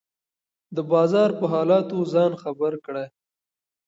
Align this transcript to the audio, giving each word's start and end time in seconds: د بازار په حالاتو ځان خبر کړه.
د 0.75 0.77
بازار 0.91 1.29
په 1.39 1.45
حالاتو 1.53 1.97
ځان 2.13 2.31
خبر 2.43 2.73
کړه. 2.85 3.05